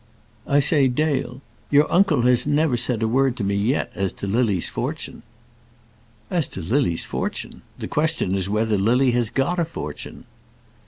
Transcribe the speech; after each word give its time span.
"I 0.47 0.61
say, 0.61 0.87
Dale, 0.87 1.41
your 1.69 1.85
uncle 1.93 2.23
has 2.23 2.47
never 2.47 2.75
said 2.75 3.03
a 3.03 3.07
word 3.07 3.37
to 3.37 3.43
me 3.43 3.53
yet 3.53 3.91
as 3.93 4.11
to 4.13 4.25
Lily's 4.25 4.67
fortune." 4.67 5.21
"As 6.31 6.47
to 6.47 6.59
Lily's 6.61 7.05
fortune! 7.05 7.61
The 7.77 7.87
question 7.87 8.33
is 8.33 8.49
whether 8.49 8.79
Lily 8.79 9.11
has 9.11 9.29
got 9.29 9.59
a 9.59 9.65
fortune." 9.65 10.23